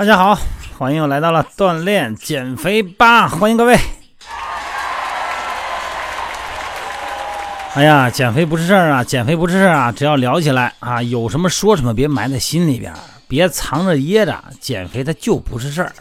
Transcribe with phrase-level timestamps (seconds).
[0.00, 0.38] 大家好，
[0.78, 3.78] 欢迎来到了锻炼减肥吧，欢迎各位。
[7.74, 12.90] 哎呀，减肥不是事儿啊，减肥不是事儿啊，只要聊起来啊，有什么说什么，别埋在心里边，
[13.28, 15.92] 别藏着掖着，减肥它就不是事儿。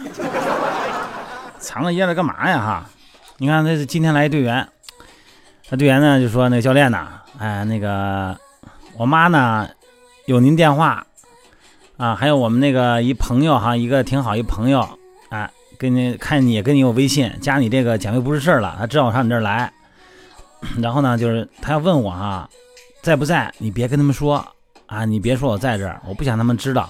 [1.59, 2.57] 藏着掖着干嘛呀？
[2.57, 2.85] 哈，
[3.35, 4.65] 你看，这今天来一队员，
[5.69, 7.05] 那队员呢就说：“那个教练呢，
[7.37, 8.39] 哎，那个
[8.95, 9.67] 我妈呢
[10.25, 11.05] 有您电话
[11.99, 14.87] 啊，还有我们那个一朋友哈，一个挺好一朋友，
[15.31, 19.69] 哎，跟你看你跟你有微信，加你这个减肥不是事儿了，他知道我上你这儿来。
[20.81, 22.49] ”然后呢，就是他要问我哈，
[23.01, 23.53] 在不在？
[23.57, 24.45] 你别跟他们说
[24.85, 26.89] 啊，你别说我在这儿，我不想他们知道。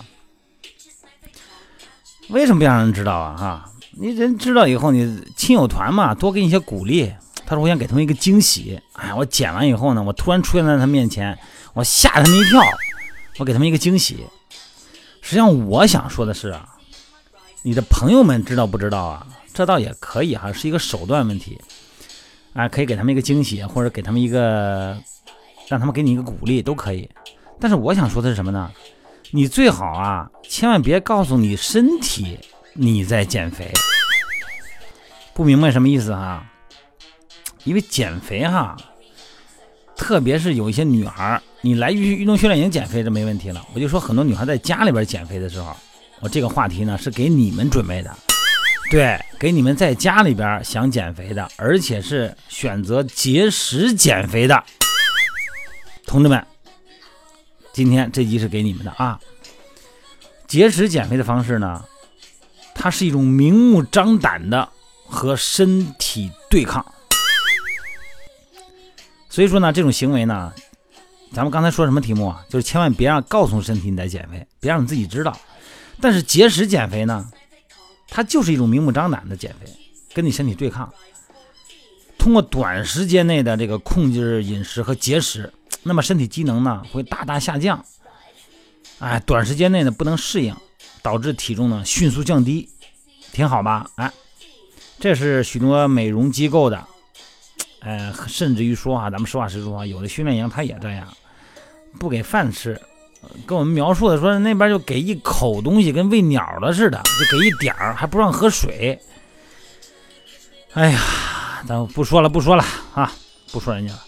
[2.30, 3.36] 为什么不想让人知道啊？
[3.36, 7.12] 哈，你人知道以后，你亲友团嘛，多给你一些鼓励。
[7.48, 8.80] 他说我想给他们一个惊喜。
[8.94, 11.36] 哎，我剪完以后呢，我突然出现在他面前，
[11.74, 12.62] 我吓他们一跳，
[13.40, 14.24] 我给他们一个惊喜。
[15.30, 16.68] 实际上我想说的是啊，
[17.62, 19.28] 你的朋友们知道不知道啊？
[19.54, 21.62] 这倒也可以哈，是一个手段问题。
[22.54, 24.98] 啊，可以给他们一个惊喜，或者给他们一个，
[25.68, 27.08] 让他们给你一个鼓励，都可以。
[27.60, 28.72] 但是我想说的是什么呢？
[29.30, 32.40] 你最好啊，千万别告诉你身体
[32.74, 33.72] 你在减肥，
[35.36, 36.44] 不明白什么意思哈？
[37.66, 38.76] 因为减肥哈，
[39.96, 43.66] 特别是有一些女孩，你来运运动训练营减肥这没问题了。
[43.74, 45.76] 我就说很多女孩在家里边减肥的时候，
[46.22, 48.16] 我这个话题呢是给你们准备的。
[48.90, 54.64] 对，给你们在家里边想减肥的，而且是选择节食减肥的
[56.08, 56.44] 同志们，
[57.72, 59.20] 今天这集是给你们的啊。
[60.48, 61.86] 节食减肥的方式呢，
[62.74, 64.68] 它是一种明目张胆的
[65.06, 66.84] 和身体对抗，
[69.30, 70.52] 所以说呢，这种行为呢，
[71.34, 72.44] 咱们刚才说什么题目啊？
[72.50, 75.38] 就是千万别让告诉身体你在减肥，别让你自己知道。
[76.02, 77.30] 但是节食减肥呢？
[78.08, 79.72] 它就是一种明目张胆的减肥，
[80.14, 80.92] 跟你身体对抗。
[82.18, 85.54] 通过短时间内的这个控制饮食和节食，
[85.84, 87.86] 那么身体机能呢会大大下降。
[88.98, 90.56] 哎，短时间内呢不能适应，
[91.02, 92.68] 导致体重呢迅速降低，
[93.32, 93.90] 挺好吧？
[93.96, 94.12] 哎，
[95.00, 96.84] 这是许多美容机构的，
[97.82, 101.08] 呃，甚至于说啊，咱们实话实说啊，有的训练营他也这样，
[101.98, 102.80] 不给饭吃。
[103.46, 108.98] 跟我们描述的说，那边就给一口东西，跟喂鸟的似的，就给一点儿，还不让喝水。
[110.74, 111.02] 哎呀，
[111.68, 112.64] 咱不说了，不说了
[112.94, 113.12] 啊，
[113.52, 114.00] 不说人家了。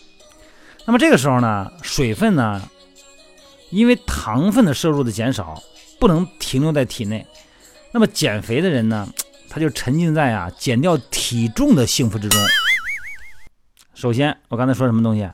[0.86, 2.62] 那么这个时候呢，水分呢，
[3.70, 5.62] 因为糖分的摄入的减少，
[6.00, 7.25] 不能停留在体内。
[7.91, 9.09] 那么减肥的人呢，
[9.50, 12.40] 他就沉浸在啊减掉体重的幸福之中。
[13.94, 15.30] 首先，我刚才说什么东西？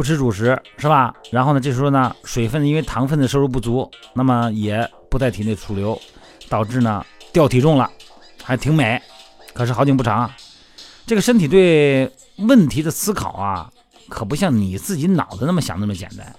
[0.00, 1.14] 不吃主食是吧？
[1.30, 6.00] 然后呢，这时候呢，水分因为糖分的摄入不足，那么也不在体内储留，
[6.48, 7.90] 导致呢掉体重了，
[8.42, 8.98] 还挺美。
[9.52, 10.30] 可是好景不长，
[11.04, 13.70] 这个身体对问题的思考啊，
[14.08, 16.34] 可不像你自己脑子那么想那么简单。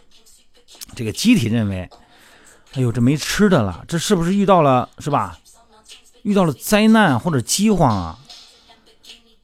[0.96, 1.88] 这个机体认为，
[2.74, 5.38] 哎呦，这没吃的了，这是不是遇到了是吧？
[6.24, 8.18] 遇到了灾难或者饥荒啊？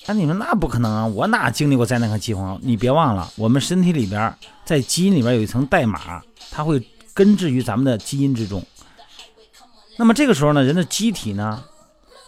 [0.10, 1.06] 那你说那不可能啊！
[1.06, 2.58] 我哪经历过灾难和饥荒？
[2.64, 6.82] 你别忘了，我们身体里边在基因里边有一层代码，它会
[7.14, 8.66] 根植于咱们的基因之中。
[9.98, 11.62] 那么这个时候呢，人的机体呢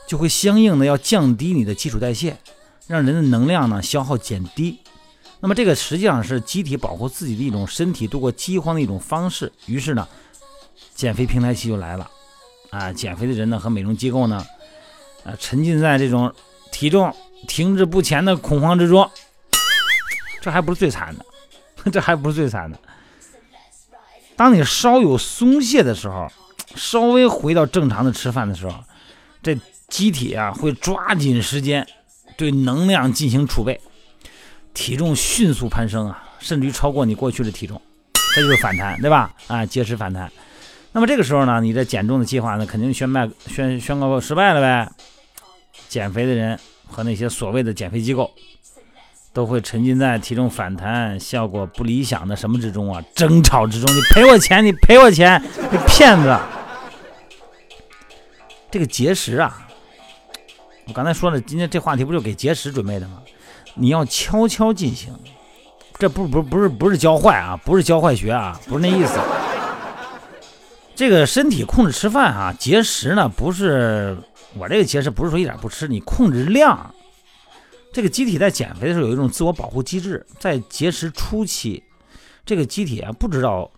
[0.09, 2.37] 就会相应的要降低你的基础代谢，
[2.85, 4.77] 让人的能量呢消耗减低。
[5.39, 9.49] 那么这个实际上是机体保护自己的一种身体度过饥荒的一种方式。
[9.67, 10.05] 于是呢，
[10.93, 12.11] 减肥平台期就来了
[12.71, 12.91] 啊！
[12.91, 14.45] 减肥的人呢和美容机构呢，
[15.23, 16.33] 啊沉浸在这种
[16.73, 17.15] 体重。
[17.47, 19.09] 停滞不前的恐慌之中，
[20.41, 21.25] 这还不是最惨的，
[21.91, 22.77] 这还不是最惨的。
[24.35, 26.31] 当你稍有松懈的时候，
[26.75, 28.75] 稍微回到正常的吃饭的时候，
[29.43, 31.85] 这机体啊会抓紧时间
[32.37, 33.81] 对能量进行储备，
[34.73, 37.81] 体重迅速攀升啊，甚至于超过你过去的体重，
[38.35, 39.33] 这就是反弹，对吧？
[39.47, 40.31] 啊，节食反弹。
[40.91, 44.89] 那么这个时候呢，你的减重的计划呢，肯定宣败宣宣告失败了呗。
[45.89, 46.59] 减肥的人。
[46.89, 48.29] 和那些所谓的减肥机构，
[49.31, 53.01] 都会沉浸在体重反弹效果不理想的什么之中啊？
[53.13, 55.41] 争吵之中，你赔我钱，你赔我钱，
[55.71, 56.37] 你骗子！
[58.71, 59.67] 这个节食啊，
[60.87, 63.21] 我刚才说了，今天这话题不就给节食准备的吗？
[63.75, 65.13] 你要悄悄进行，
[65.97, 69.19] 这不不不是不是教坏啊，不是教坏学啊，不是那意思。
[70.95, 74.17] 这个身体控制吃饭啊，节食呢不是。
[74.55, 76.93] 我这个节食不是说一点不吃，你控制量。
[77.91, 81.83] 这个机体在减肥的时候有一种自我保护机制，在节食初期，
[82.45, 83.69] 这个机体啊不知道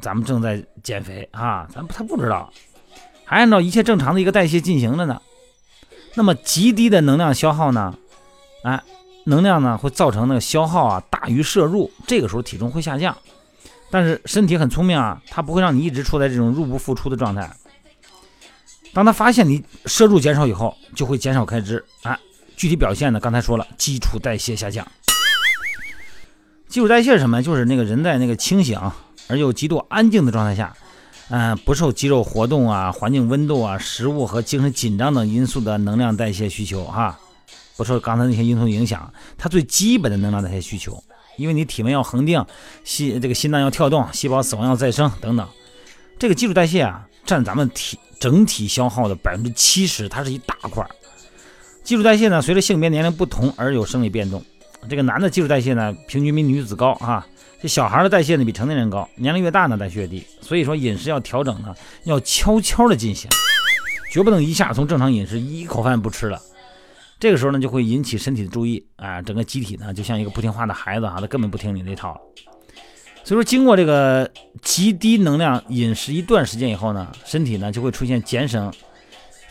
[0.00, 2.52] 咱们正在减肥啊，咱他不知道，
[3.24, 5.20] 还按照一切正常的一个代谢进行着呢。
[6.14, 7.96] 那么极低的能量消耗呢，
[8.62, 8.80] 哎，
[9.24, 13.16] 能量呢会造成那个消耗啊大于摄入，这个时候体重会下降。
[13.90, 17.50] 但是身体很聪明啊，它不会让你一直处在这种入不敷出的状态。
[18.94, 21.84] 当他发现你摄入减少以后，就会减少开支。
[22.02, 22.18] 哎，
[22.56, 24.86] 具体表现呢，刚才说了，基础代谢下降。
[26.68, 27.42] 基础代谢是什么？
[27.42, 28.80] 就是那个人在那个清醒
[29.28, 30.74] 而又极度安静的状态下，
[31.28, 37.18] 嗯，不受肌肉活动啊、环境温度啊、食物和精神紧张等因素的能量代谢需求哈，
[37.76, 41.02] 不受刚才那些因素影响，它最基本的能量代谢需求。
[41.36, 42.44] 因为你体温要恒定，
[42.84, 45.48] 心这个心脏要跳动，细胞死亡要再生等等，
[46.16, 50.86] 这个基础代谢啊，占咱们体整体消耗的百分之七十，它是一大块。
[51.82, 54.42] 基础代谢呢，随着性别年龄不同而有生理变动。
[54.88, 57.26] 这个男的基础代谢呢，平均比女子高啊。
[57.60, 59.08] 这小孩的代谢呢，比成年人高。
[59.16, 60.22] 年龄越大呢，代谢越低。
[60.40, 61.74] 所以说饮食要调整呢，
[62.04, 63.30] 要悄悄的进行，
[64.10, 66.40] 绝不能一下从正常饮食一口饭不吃了。
[67.18, 72.20] 这个时候呢，就会引起身体的注意啊，整个机体呢，就像一个不听话的孩子啊，他根本不听你那套。
[73.24, 74.30] 所以说，经过这个
[74.60, 78.70] 极低能量饮食一段时间以后呢，身体呢就会出现减省，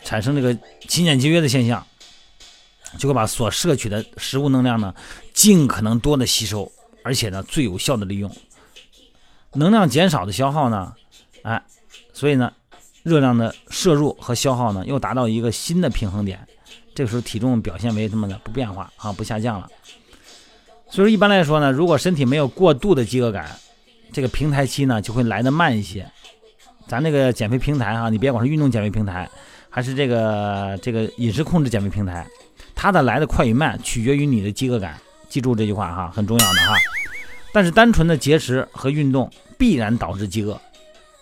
[0.04, 0.56] 产生这个
[0.86, 1.84] 勤俭节约的现象，
[2.96, 4.94] 就会把所摄取的食物能量呢，
[5.32, 6.70] 尽可能多的吸收，
[7.02, 8.30] 而且呢最有效的利用。
[9.54, 10.94] 能量减少的消耗呢，
[11.42, 11.60] 哎，
[12.12, 12.52] 所以呢，
[13.02, 16.46] 热量的摄入和消耗呢，又达到一个新的平衡点。
[16.94, 18.40] 这个时候体重表现为什么呢？
[18.44, 19.68] 不变化啊，不下降了。
[20.88, 23.58] 所以说一般来说呢，如果身体没有过度的饥饿感，
[24.14, 26.08] 这个平台期呢就会来的慢一些。
[26.86, 29.28] 咱这个减肥平台哈，你别管是运动减肥平台，
[29.68, 32.24] 还是这个这个饮食控制减肥平台，
[32.76, 34.94] 它的来的快与慢取决于你的饥饿感。
[35.28, 36.76] 记住这句话哈，很重要的哈。
[37.52, 39.28] 但是单纯的节食和运动
[39.58, 40.60] 必然导致饥饿。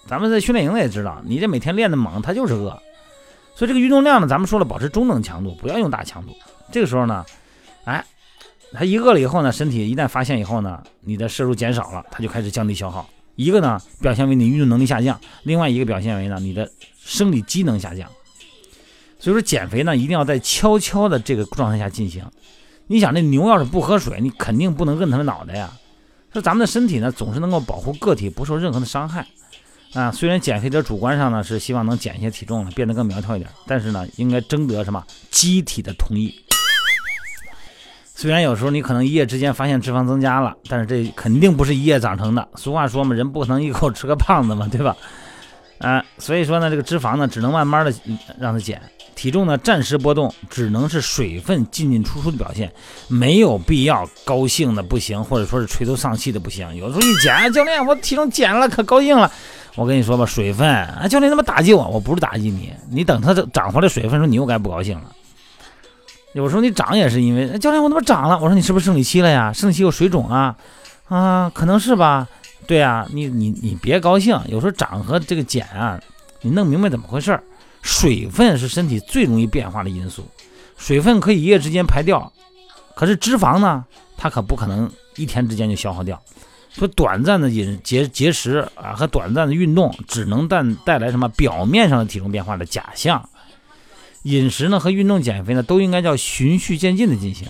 [0.06, 2.70] 咱们在训练营也知道，你这每天练的猛，它就是饿。
[3.54, 6.34] 所以这个运动量呢，咱们说了，保持中等强度，不要用大强度。
[6.70, 7.24] 这个时候呢，
[7.84, 8.04] 哎，
[8.74, 13.08] 它一饿了以后呢，身体一旦发现以后呢，你的摄入减少了，它就开始降低消耗。
[13.36, 18.08] 一个呢，表现为你运动能力下降；另外一个表现为呢，你的生理机能下降。
[19.18, 22.24] 所以说减肥呢，一定要在悄悄的这个状态下进行。
[22.88, 25.72] 你想，那牛要是不喝水，你肯定不能摁它的脑袋呀。
[26.32, 29.26] 说咱们的身体呢，总是能够保护个体不受任何的伤害。
[29.92, 36.34] 啊，虽然减肥者主观上呢是希望能减一些体重了，变得更苗条一点，但是呢，应该征得什么机体的同意。
[38.22, 42.48] 虽然有时候你可能一夜之间发现脂肪增加了，但是这肯定不是一夜长成的。
[42.54, 44.96] 俗话说嘛，人不可能一口吃个胖子嘛，对吧？
[45.82, 47.92] 啊，所以说呢，这个脂肪呢，只能慢慢的
[48.38, 48.80] 让它减，
[49.16, 52.72] 体重呢暂时波动，只能是水分进进出出的表现，
[53.08, 56.76] 没有必要高兴的不行，或者说是垂头丧气的不行。
[56.76, 59.28] 有时候一减，教练我体重减了，可高兴了。
[59.74, 65.10] 我跟你说吧，水分啊，教练他妈打击我，我不是打击你，你等它长回来水分时候，你又该不高兴了。
[66.34, 69.52] 有时候你长也是因为教练我怎么长了，我说你是不是生理期了呀？
[69.52, 70.56] 生理期有水肿啊？
[71.08, 72.26] 啊，可能是吧。
[72.66, 76.00] 对啊，你你你别高兴，有时候长和这个减啊，
[76.40, 77.38] 你弄明白怎么回事
[77.82, 80.24] 水分是身体最容易变化的因素，
[80.78, 82.32] 水分可以一夜之间排掉，
[82.94, 83.84] 可是脂肪呢，
[84.16, 86.22] 它可不可能一天之间就消耗掉。
[86.70, 93.28] 说短暂的饮节节食啊和短暂的运动，只能带带来什么表面上的体重变化的假象。
[94.22, 97.48] 饮食呢和运动减肥呢都应该叫循序渐进的进行。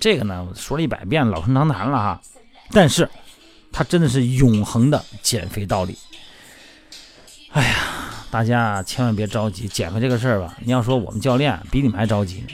[0.00, 2.20] 这个呢我说了一百遍，老生常谈了哈。
[2.70, 3.08] 但是
[3.70, 5.96] 它真的是永恒的减肥道理。
[7.52, 7.76] 哎呀，
[8.30, 10.56] 大家千万别着急减肥这个事儿吧。
[10.60, 12.48] 你要说我们教练比你们还着急呢。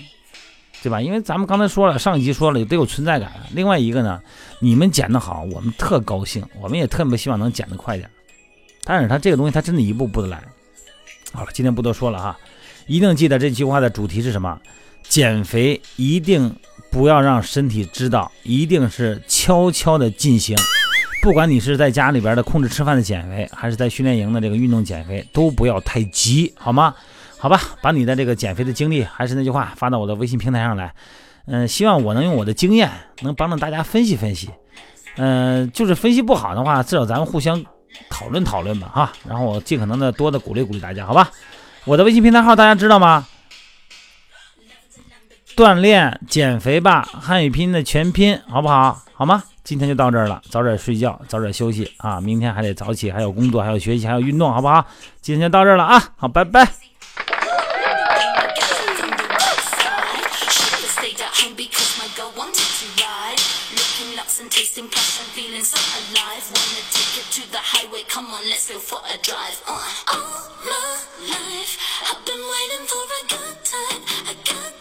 [0.80, 1.00] 对吧？
[1.00, 3.32] 因为咱们刚才说了，上一集说了得有存在感。
[3.52, 4.22] 另外一个呢，
[4.60, 8.08] 你们减得好，我们特高兴，我们也特别希望能减得快点。
[8.84, 10.40] 但是它这个东西，它真的一步步的来。
[11.32, 12.38] 好了，今天不多说了哈，
[12.88, 14.58] 一定记得这句话的主题是什么？
[15.08, 16.54] 减肥一定
[16.90, 20.56] 不要让身体知道，一定是悄悄的进行。
[21.22, 26.94] 不管你是在家里边的控制吃饭的减肥，还是在训练营的这个运动减肥，都不要太急，好吗？
[27.38, 30.92] 好吧，把你的这个减肥的经历，还是那句话，发到我的微信平台上来。
[31.46, 32.90] 嗯，希望我能用我的经验，
[33.22, 34.50] 能帮助大家分析分析。
[35.16, 37.64] 嗯，就是分析不好的话，至少咱们互相
[38.10, 39.12] 讨论讨论吧，哈。
[39.26, 41.30] 然后我尽可能的多的鼓励鼓励大家，好吧？
[41.88, 43.26] 我的微信平台号大家知道吗？
[45.56, 49.00] 锻炼减肥吧，汉语拼音的全拼，好不好？
[49.14, 49.42] 好吗？
[49.64, 52.20] 今天就到这儿了，早点睡觉，早点休息啊！
[52.20, 54.86] 明天还得早起，还有工作，还有学习，还有运动，好不好？
[55.22, 55.98] 今天就到这儿了啊！
[56.16, 56.68] 好，拜拜。
[61.68, 63.40] Because my girl wanted to ride.
[63.76, 66.44] Looking lots and tasting passion, feeling so alive.
[66.48, 69.60] Wanna take it to the highway, come on, let's go for a drive.
[69.66, 69.76] Uh,
[70.12, 70.96] all my
[71.28, 71.74] life,
[72.08, 74.77] I've been waiting for a good time.